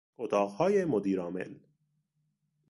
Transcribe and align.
اتاقهای 0.17 0.85
مدیر 0.85 1.19
عامل 1.19 1.55